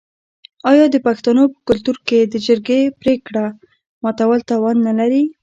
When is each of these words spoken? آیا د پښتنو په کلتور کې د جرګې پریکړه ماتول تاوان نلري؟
آیا 0.71 0.85
د 0.91 0.95
پښتنو 1.07 1.43
په 1.53 1.59
کلتور 1.67 1.97
کې 2.07 2.19
د 2.25 2.35
جرګې 2.45 2.79
پریکړه 3.01 3.45
ماتول 4.03 4.39
تاوان 4.49 4.77
نلري؟ 4.87 5.23